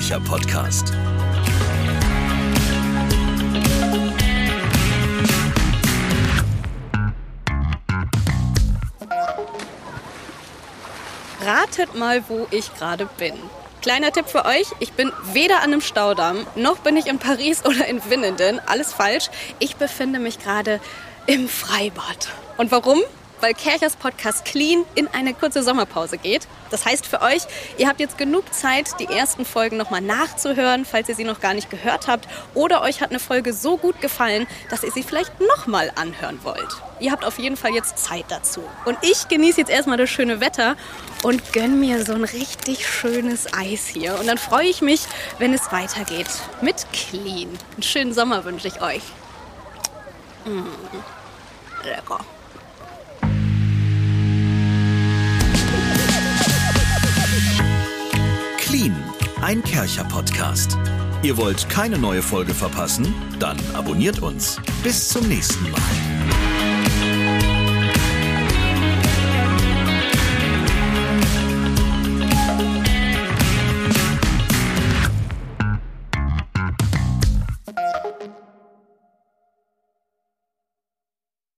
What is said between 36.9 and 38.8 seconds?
Ihr habt auf jeden Fall jetzt Zeit dazu.